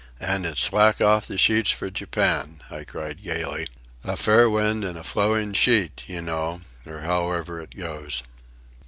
"And 0.19 0.47
it's 0.47 0.63
slack 0.63 0.99
off 0.99 1.27
the 1.27 1.37
sheets 1.37 1.69
for 1.69 1.91
Japan!" 1.91 2.63
I 2.71 2.85
cried 2.85 3.21
gaily. 3.21 3.67
"A 4.03 4.17
fair 4.17 4.49
wind 4.49 4.83
and 4.83 4.97
a 4.97 5.03
flowing 5.03 5.53
sheet, 5.53 6.01
you 6.07 6.23
know, 6.23 6.61
or 6.87 7.01
however 7.01 7.59
it 7.61 7.77
goes." 7.77 8.23